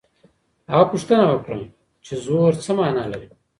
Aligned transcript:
هغه 0.71 0.85
پوښتنه 0.93 1.23
وکړه 1.27 1.57
چي 2.05 2.13
زور 2.25 2.51
څه 2.63 2.71
مانا 2.79 3.03
لري. 3.13 3.29